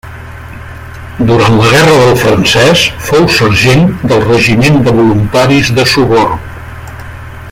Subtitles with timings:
[1.27, 7.01] Durant la guerra del Francès fou sergent del Regiment de Voluntaris de Sogorb.